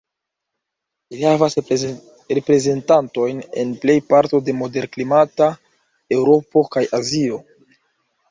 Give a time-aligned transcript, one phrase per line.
[1.15, 1.55] Ili havas
[2.37, 5.49] reprezentantojn en plej parto de moderklimata
[6.19, 7.39] Eŭropo kaj Azio.